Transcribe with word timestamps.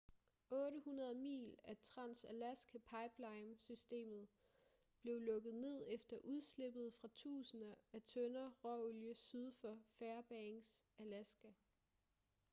800 0.51 1.15
mil 1.15 1.57
af 1.63 1.77
trans-alaska 1.77 2.77
pipeline 2.79 3.57
systemet 3.57 4.27
blev 5.01 5.19
lukket 5.19 5.55
ned 5.55 5.83
efter 5.87 6.17
udslippet 6.23 6.93
fra 6.93 7.07
tusinder 7.15 7.75
af 7.93 8.01
tønder 8.01 8.51
råolie 8.65 9.15
syd 9.15 9.51
for 9.51 9.79
fairbanks 9.99 10.85
alaska 10.99 11.53